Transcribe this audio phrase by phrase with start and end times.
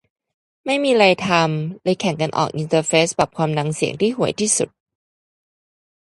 [0.65, 4.69] ไม่มีไรทำ เลยแข่งกันออกแบบอินเทอร์เฟซปรับความดังเสียงที่ห่วยที่สุด